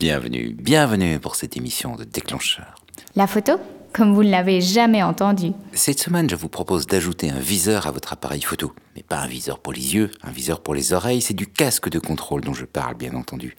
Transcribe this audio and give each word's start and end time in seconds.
Bienvenue, 0.00 0.56
bienvenue 0.58 1.20
pour 1.20 1.36
cette 1.36 1.58
émission 1.58 1.94
de 1.94 2.04
Déclencheur. 2.04 2.74
La 3.16 3.26
photo 3.26 3.60
Comme 3.92 4.14
vous 4.14 4.24
ne 4.24 4.30
l'avez 4.30 4.62
jamais 4.62 5.02
entendu. 5.02 5.52
Cette 5.74 5.98
semaine, 5.98 6.30
je 6.30 6.36
vous 6.36 6.48
propose 6.48 6.86
d'ajouter 6.86 7.28
un 7.28 7.38
viseur 7.38 7.86
à 7.86 7.90
votre 7.90 8.14
appareil 8.14 8.40
photo. 8.40 8.72
Mais 8.96 9.02
pas 9.02 9.18
un 9.18 9.26
viseur 9.26 9.58
pour 9.58 9.74
les 9.74 9.94
yeux, 9.94 10.10
un 10.22 10.30
viseur 10.30 10.62
pour 10.62 10.74
les 10.74 10.94
oreilles, 10.94 11.20
c'est 11.20 11.34
du 11.34 11.46
casque 11.46 11.90
de 11.90 11.98
contrôle 11.98 12.40
dont 12.40 12.54
je 12.54 12.64
parle, 12.64 12.94
bien 12.94 13.12
entendu. 13.12 13.54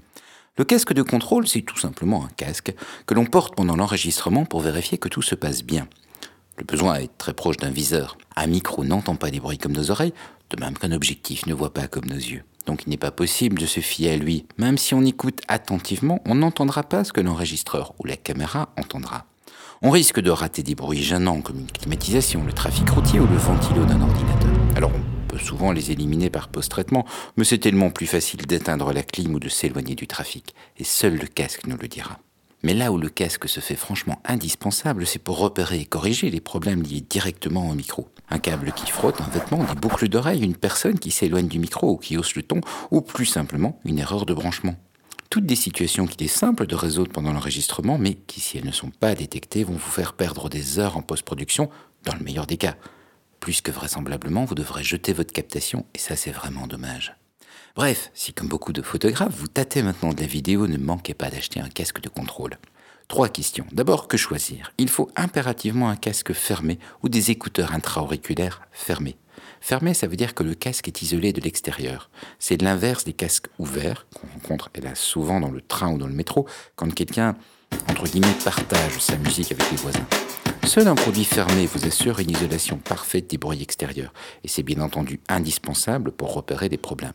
Le 0.58 0.64
casque 0.64 0.94
de 0.94 1.04
contrôle, 1.04 1.48
c'est 1.48 1.62
tout 1.62 1.78
simplement 1.78 2.26
un 2.26 2.32
casque 2.36 2.74
que 3.06 3.14
l'on 3.14 3.28
porte 3.28 3.56
pendant 3.56 3.76
l'enregistrement 3.76 4.46
pour 4.46 4.62
vérifier 4.62 4.98
que 4.98 5.10
tout 5.10 5.22
se 5.22 5.36
passe 5.36 5.62
bien. 5.62 5.88
Le 6.58 6.64
besoin 6.64 6.96
est 6.96 7.16
très 7.20 7.36
proche 7.36 7.58
d'un 7.58 7.70
viseur. 7.70 8.18
Un 8.36 8.48
micro 8.48 8.84
n'entend 8.84 9.16
pas 9.16 9.30
des 9.30 9.40
bruits 9.40 9.60
comme 9.60 9.74
nos 9.74 9.92
oreilles, 9.92 10.16
de 10.50 10.60
même 10.60 10.76
qu'un 10.76 10.92
objectif 10.92 11.46
ne 11.46 11.54
voit 11.54 11.72
pas 11.72 11.88
comme 11.88 12.06
nos 12.06 12.16
yeux. 12.16 12.42
Donc 12.66 12.84
il 12.86 12.90
n'est 12.90 12.98
pas 12.98 13.12
possible 13.12 13.60
de 13.60 13.66
se 13.66 13.80
fier 13.80 14.12
à 14.12 14.18
lui. 14.18 14.46
Même 14.58 14.78
si 14.78 14.94
on 14.94 15.02
écoute 15.02 15.42
attentivement, 15.48 16.22
on 16.26 16.36
n'entendra 16.36 16.84
pas 16.84 17.04
ce 17.04 17.14
que 17.14 17.22
l'enregistreur 17.22 17.94
ou 18.00 18.06
la 18.06 18.18
caméra 18.18 18.70
entendra. 18.78 19.26
On 19.82 19.90
risque 19.90 20.20
de 20.20 20.30
rater 20.30 20.62
des 20.62 20.76
bruits 20.76 21.02
gênants 21.02 21.42
comme 21.42 21.60
une 21.60 21.72
climatisation, 21.72 22.44
le 22.44 22.54
trafic 22.54 22.88
routier 22.90 23.20
ou 23.20 23.26
le 23.26 23.38
ventilo 23.38 23.84
d'un 23.86 24.02
ordinateur. 24.02 24.52
Alors 24.76 24.92
on 24.94 25.28
peut 25.28 25.40
souvent 25.40 25.72
les 25.72 25.92
éliminer 25.92 26.30
par 26.30 26.50
post-traitement, 26.50 27.06
mais 27.36 27.46
c'est 27.46 27.58
tellement 27.58 27.90
plus 27.90 28.06
facile 28.06 28.46
d'éteindre 28.46 28.94
la 28.94 29.02
clim 29.02 29.34
ou 29.34 29.40
de 29.40 29.50
s'éloigner 29.50 29.96
du 29.96 30.06
trafic. 30.06 30.54
Et 30.78 30.84
seul 30.84 31.16
le 31.16 31.26
casque 31.26 31.66
nous 31.66 31.78
le 31.78 31.88
dira. 31.88 32.20
Mais 32.64 32.76
là 32.76 32.92
où 32.92 32.98
le 32.98 33.10
casque 33.10 33.50
se 33.50 33.60
fait 33.60 33.76
franchement 33.76 34.22
indispensable, 34.24 35.08
c'est 35.08 35.18
pour 35.18 35.40
repérer 35.40 35.80
et 35.80 35.86
corriger 35.86 36.30
les 36.30 36.42
problèmes 36.42 36.84
liés 36.84 37.02
directement 37.02 37.68
au 37.70 37.74
micro. 37.74 38.08
Un 38.34 38.40
câble 38.40 38.72
qui 38.72 38.90
frotte, 38.90 39.20
un 39.20 39.30
vêtement, 39.30 39.62
des 39.62 39.76
boucles 39.76 40.08
d'oreilles, 40.08 40.42
une 40.42 40.56
personne 40.56 40.98
qui 40.98 41.12
s'éloigne 41.12 41.50
du 41.50 41.60
micro 41.60 41.92
ou 41.92 41.98
qui 41.98 42.18
hausse 42.18 42.36
le 42.36 42.44
ton, 42.44 42.62
ou 42.90 43.02
plus 43.02 43.26
simplement 43.26 43.78
une 43.84 44.00
erreur 44.00 44.26
de 44.26 44.34
branchement. 44.34 44.78
Toutes 45.30 45.46
des 45.46 45.58
situations 45.58 46.08
qu'il 46.08 46.24
est 46.24 46.30
simple 46.30 46.66
de 46.66 46.76
résoudre 46.76 47.12
pendant 47.12 47.34
l'enregistrement, 47.34 47.98
mais 47.98 48.14
qui, 48.14 48.40
si 48.40 48.58
elles 48.58 48.66
ne 48.66 48.72
sont 48.72 48.90
pas 48.90 49.16
détectées, 49.16 49.66
vont 49.66 49.74
vous 49.74 49.80
faire 49.80 50.14
perdre 50.14 50.48
des 50.48 50.80
heures 50.80 50.96
en 50.96 51.02
post-production, 51.02 51.70
dans 52.06 52.16
le 52.16 52.24
meilleur 52.24 52.48
des 52.48 52.58
cas. 52.58 52.76
Plus 53.42 53.60
que 53.60 53.72
vraisemblablement, 53.72 54.46
vous 54.46 54.56
devrez 54.56 54.84
jeter 54.84 55.12
votre 55.12 55.34
captation, 55.34 55.86
et 55.94 56.00
ça 56.00 56.16
c'est 56.16 56.32
vraiment 56.32 56.68
dommage. 56.68 57.16
Bref, 57.76 58.12
si 58.14 58.34
comme 58.34 58.48
beaucoup 58.48 58.74
de 58.74 58.82
photographes, 58.82 59.36
vous 59.36 59.48
tâtez 59.48 59.84
maintenant 59.84 60.14
de 60.14 60.22
la 60.22 60.28
vidéo, 60.28 60.68
ne 60.68 60.78
manquez 60.78 61.14
pas 61.14 61.30
d'acheter 61.30 61.60
un 61.60 61.70
casque 61.70 62.02
de 62.02 62.10
contrôle. 62.10 62.58
Trois 63.12 63.28
questions. 63.28 63.66
D'abord, 63.74 64.08
que 64.08 64.16
choisir? 64.16 64.72
Il 64.78 64.88
faut 64.88 65.10
impérativement 65.18 65.90
un 65.90 65.98
casque 65.98 66.32
fermé 66.32 66.80
ou 67.04 67.10
des 67.10 67.30
écouteurs 67.30 67.74
intra-auriculaires 67.74 68.62
fermés. 68.72 69.18
Fermé, 69.60 69.94
ça 69.94 70.08
veut 70.08 70.16
dire 70.16 70.34
que 70.34 70.44
le 70.44 70.54
casque 70.54 70.88
est 70.88 71.02
isolé 71.02 71.34
de 71.34 71.42
l'extérieur. 71.42 72.10
C'est 72.40 72.62
l'inverse 72.62 73.04
des 73.04 73.12
casques 73.12 73.48
ouverts 73.60 74.08
qu'on 74.16 74.28
rencontre, 74.28 74.70
hélas, 74.76 74.98
souvent 74.98 75.42
dans 75.42 75.52
le 75.52 75.60
train 75.60 75.92
ou 75.92 75.98
dans 75.98 76.08
le 76.08 76.14
métro, 76.14 76.48
quand 76.78 76.90
quelqu'un, 76.94 77.36
entre 77.90 78.06
guillemets, 78.06 78.34
partage 78.46 78.98
sa 79.00 79.18
musique 79.18 79.52
avec 79.52 79.70
les 79.70 79.78
voisins. 79.78 80.08
Seul 80.64 80.88
un 80.88 80.96
produit 80.96 81.26
fermé 81.26 81.66
vous 81.66 81.86
assure 81.86 82.22
une 82.22 82.32
isolation 82.32 82.78
parfaite 82.78 83.30
des 83.30 83.38
bruits 83.38 83.62
extérieurs, 83.62 84.14
et 84.46 84.48
c'est 84.48 84.64
bien 84.64 84.80
entendu 84.80 85.20
indispensable 85.28 86.14
pour 86.14 86.34
repérer 86.34 86.70
des 86.70 86.78
problèmes. 86.78 87.12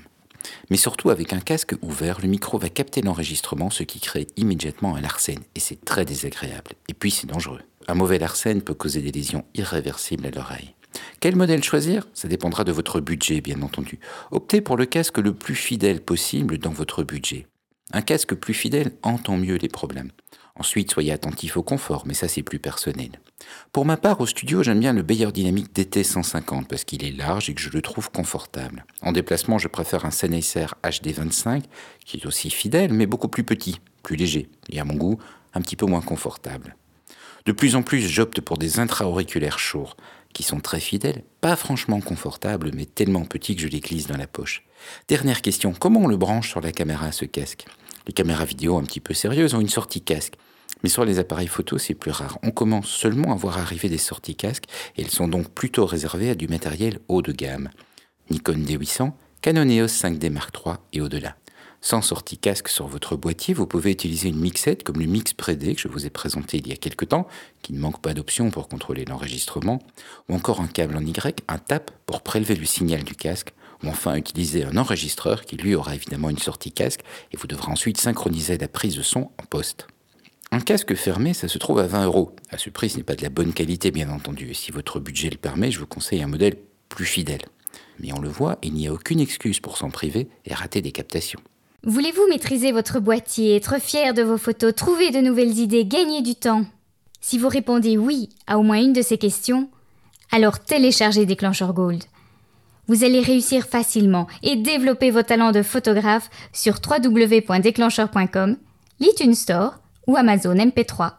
Mais 0.70 0.76
surtout, 0.76 1.10
avec 1.10 1.32
un 1.32 1.40
casque 1.40 1.74
ouvert, 1.82 2.20
le 2.20 2.28
micro 2.28 2.58
va 2.58 2.68
capter 2.68 3.02
l'enregistrement, 3.02 3.70
ce 3.70 3.82
qui 3.82 4.00
crée 4.00 4.26
immédiatement 4.36 4.96
un 4.96 5.00
larcène, 5.00 5.42
et 5.54 5.60
c'est 5.60 5.84
très 5.84 6.04
désagréable. 6.04 6.72
Et 6.88 6.94
puis, 6.94 7.10
c'est 7.10 7.26
dangereux. 7.26 7.60
Un 7.88 7.94
mauvais 7.94 8.18
larcène 8.18 8.62
peut 8.62 8.74
causer 8.74 9.00
des 9.00 9.12
lésions 9.12 9.44
irréversibles 9.54 10.26
à 10.26 10.30
l'oreille. 10.30 10.74
Quel 11.20 11.36
modèle 11.36 11.62
choisir? 11.62 12.08
Ça 12.14 12.28
dépendra 12.28 12.64
de 12.64 12.72
votre 12.72 13.00
budget, 13.00 13.40
bien 13.40 13.62
entendu. 13.62 13.98
Optez 14.30 14.60
pour 14.60 14.76
le 14.76 14.86
casque 14.86 15.18
le 15.18 15.34
plus 15.34 15.54
fidèle 15.54 16.00
possible 16.00 16.58
dans 16.58 16.70
votre 16.70 17.02
budget. 17.02 17.46
Un 17.92 18.02
casque 18.02 18.34
plus 18.34 18.54
fidèle 18.54 18.92
entend 19.02 19.36
mieux 19.36 19.56
les 19.56 19.68
problèmes. 19.68 20.10
Ensuite, 20.58 20.90
soyez 20.90 21.12
attentif 21.12 21.56
au 21.56 21.62
confort, 21.62 22.04
mais 22.06 22.14
ça 22.14 22.28
c'est 22.28 22.42
plus 22.42 22.58
personnel. 22.58 23.10
Pour 23.72 23.84
ma 23.84 23.96
part, 23.96 24.20
au 24.20 24.26
studio, 24.26 24.62
j'aime 24.62 24.80
bien 24.80 24.92
le 24.92 25.02
Beyer 25.02 25.30
Dynamic 25.30 25.74
DT150 25.74 26.64
parce 26.64 26.84
qu'il 26.84 27.04
est 27.04 27.12
large 27.12 27.50
et 27.50 27.54
que 27.54 27.60
je 27.60 27.70
le 27.70 27.82
trouve 27.82 28.10
confortable. 28.10 28.86
En 29.02 29.12
déplacement, 29.12 29.58
je 29.58 29.68
préfère 29.68 30.04
un 30.06 30.10
Sennheiser 30.10 30.66
HD25 30.82 31.62
qui 32.04 32.16
est 32.18 32.26
aussi 32.26 32.50
fidèle 32.50 32.92
mais 32.92 33.06
beaucoup 33.06 33.28
plus 33.28 33.44
petit, 33.44 33.80
plus 34.02 34.16
léger 34.16 34.48
et 34.70 34.80
à 34.80 34.84
mon 34.84 34.94
goût 34.94 35.18
un 35.54 35.60
petit 35.60 35.76
peu 35.76 35.86
moins 35.86 36.00
confortable. 36.00 36.76
De 37.44 37.52
plus 37.52 37.76
en 37.76 37.82
plus, 37.82 38.00
j'opte 38.00 38.40
pour 38.40 38.58
des 38.58 38.80
intra-auriculaires 38.80 39.58
chauds 39.58 39.90
qui 40.32 40.42
sont 40.42 40.60
très 40.60 40.80
fidèles, 40.80 41.22
pas 41.40 41.56
franchement 41.56 42.00
confortables, 42.00 42.70
mais 42.74 42.84
tellement 42.84 43.24
petits 43.24 43.56
que 43.56 43.62
je 43.62 43.68
les 43.68 43.80
glisse 43.80 44.06
dans 44.06 44.18
la 44.18 44.26
poche. 44.26 44.64
Dernière 45.08 45.40
question, 45.40 45.72
comment 45.72 46.00
on 46.00 46.08
le 46.08 46.18
branche 46.18 46.50
sur 46.50 46.60
la 46.60 46.72
caméra 46.72 47.10
ce 47.12 47.24
casque? 47.24 47.64
Les 48.06 48.12
caméras 48.12 48.44
vidéo 48.44 48.78
un 48.78 48.84
petit 48.84 49.00
peu 49.00 49.14
sérieuses 49.14 49.54
ont 49.54 49.60
une 49.60 49.68
sortie 49.68 50.00
casque. 50.00 50.34
Mais 50.82 50.88
sur 50.88 51.04
les 51.04 51.18
appareils 51.18 51.48
photo, 51.48 51.78
c'est 51.78 51.94
plus 51.94 52.10
rare. 52.10 52.38
On 52.42 52.50
commence 52.50 52.88
seulement 52.88 53.32
à 53.32 53.36
voir 53.36 53.58
arriver 53.58 53.88
des 53.88 53.98
sorties 53.98 54.36
casques 54.36 54.66
et 54.96 55.02
elles 55.02 55.10
sont 55.10 55.28
donc 55.28 55.48
plutôt 55.50 55.86
réservées 55.86 56.30
à 56.30 56.34
du 56.34 56.48
matériel 56.48 56.98
haut 57.08 57.22
de 57.22 57.32
gamme. 57.32 57.70
Nikon 58.30 58.58
D800, 58.58 59.12
Canon 59.40 59.68
EOS 59.68 59.86
5D 59.86 60.30
Mark 60.30 60.54
III 60.64 60.76
et 60.92 61.00
au-delà. 61.00 61.36
Sans 61.80 62.02
sortie 62.02 62.38
casque 62.38 62.68
sur 62.68 62.88
votre 62.88 63.16
boîtier, 63.16 63.54
vous 63.54 63.66
pouvez 63.66 63.92
utiliser 63.92 64.28
une 64.28 64.40
mixette 64.40 64.82
comme 64.82 64.98
le 64.98 65.06
Mix 65.06 65.34
Prédé 65.34 65.74
que 65.74 65.80
je 65.80 65.88
vous 65.88 66.04
ai 66.04 66.10
présenté 66.10 66.56
il 66.56 66.66
y 66.66 66.72
a 66.72 66.76
quelques 66.76 67.08
temps, 67.08 67.28
qui 67.62 67.72
ne 67.72 67.78
manque 67.78 68.00
pas 68.00 68.12
d'options 68.12 68.50
pour 68.50 68.68
contrôler 68.68 69.04
l'enregistrement, 69.04 69.80
ou 70.28 70.34
encore 70.34 70.60
un 70.60 70.66
câble 70.66 70.96
en 70.96 71.04
Y, 71.04 71.44
un 71.46 71.58
tap 71.58 71.92
pour 72.06 72.22
prélever 72.22 72.56
le 72.56 72.64
signal 72.64 73.04
du 73.04 73.14
casque, 73.14 73.52
ou 73.82 73.88
enfin 73.88 74.16
utiliser 74.16 74.64
un 74.64 74.76
enregistreur 74.76 75.44
qui 75.44 75.56
lui 75.56 75.74
aura 75.74 75.94
évidemment 75.94 76.30
une 76.30 76.38
sortie 76.38 76.72
casque 76.72 77.00
et 77.32 77.36
vous 77.36 77.46
devrez 77.46 77.70
ensuite 77.70 77.98
synchroniser 77.98 78.58
la 78.58 78.68
prise 78.68 78.96
de 78.96 79.02
son 79.02 79.30
en 79.38 79.46
poste. 79.48 79.86
Un 80.52 80.60
casque 80.60 80.94
fermé, 80.94 81.34
ça 81.34 81.48
se 81.48 81.58
trouve 81.58 81.80
à 81.80 81.86
20 81.86 82.04
euros. 82.04 82.34
À 82.50 82.58
ce 82.58 82.70
prix, 82.70 82.88
ce 82.88 82.96
n'est 82.96 83.02
pas 83.02 83.16
de 83.16 83.22
la 83.22 83.30
bonne 83.30 83.52
qualité, 83.52 83.90
bien 83.90 84.10
entendu. 84.10 84.50
Et 84.50 84.54
si 84.54 84.70
votre 84.70 85.00
budget 85.00 85.28
le 85.28 85.36
permet, 85.36 85.70
je 85.70 85.80
vous 85.80 85.86
conseille 85.86 86.22
un 86.22 86.28
modèle 86.28 86.56
plus 86.88 87.04
fidèle. 87.04 87.42
Mais 87.98 88.12
on 88.12 88.20
le 88.20 88.28
voit, 88.28 88.58
il 88.62 88.74
n'y 88.74 88.86
a 88.86 88.92
aucune 88.92 89.20
excuse 89.20 89.60
pour 89.60 89.76
s'en 89.76 89.90
priver 89.90 90.28
et 90.44 90.54
rater 90.54 90.82
des 90.82 90.92
captations. 90.92 91.40
Voulez-vous 91.82 92.28
maîtriser 92.28 92.72
votre 92.72 93.00
boîtier, 93.00 93.56
être 93.56 93.80
fier 93.80 94.14
de 94.14 94.22
vos 94.22 94.38
photos, 94.38 94.74
trouver 94.74 95.10
de 95.10 95.20
nouvelles 95.20 95.58
idées, 95.58 95.84
gagner 95.84 96.22
du 96.22 96.34
temps? 96.34 96.64
Si 97.20 97.38
vous 97.38 97.48
répondez 97.48 97.98
oui 97.98 98.28
à 98.46 98.58
au 98.58 98.62
moins 98.62 98.80
une 98.80 98.92
de 98.92 99.02
ces 99.02 99.18
questions, 99.18 99.68
alors 100.30 100.60
téléchargez 100.60 101.26
Déclencheur 101.26 101.72
Gold. 101.72 102.04
Vous 102.88 103.04
allez 103.04 103.20
réussir 103.20 103.66
facilement 103.66 104.28
et 104.42 104.56
développer 104.56 105.10
vos 105.10 105.22
talents 105.22 105.52
de 105.52 105.62
photographe 105.62 106.30
sur 106.52 106.76
www.déclencheur.com, 106.84 108.56
l'iTunes 109.00 109.34
Store 109.34 109.80
ou 110.06 110.16
Amazon 110.16 110.54
MP3. 110.54 111.16